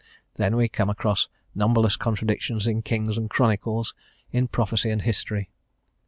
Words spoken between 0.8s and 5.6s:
across numberless contradictions in Kings and Chronicles, in prophecy and history.